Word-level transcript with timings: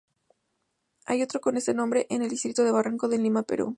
Hay 1.05 1.21
otro 1.21 1.41
con 1.41 1.57
este 1.57 1.75
nombre 1.75 2.07
en 2.09 2.23
el 2.23 2.29
distrito 2.31 2.63
de 2.63 2.71
Barranco, 2.71 3.11
en 3.13 3.21
Lima, 3.21 3.43
Perú. 3.43 3.69